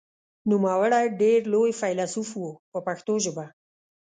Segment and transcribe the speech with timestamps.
[0.51, 3.45] نوموړی ډېر لوی فیلسوف و په پښتو ژبه.